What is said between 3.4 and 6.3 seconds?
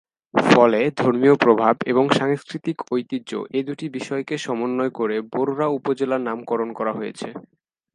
এ দুটি বিষয়কে সমন্বয় করে বরুড়া উপজেলার